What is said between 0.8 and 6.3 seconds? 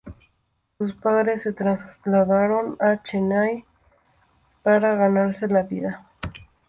padres se trasladaron a Chennai para ganarse la vida.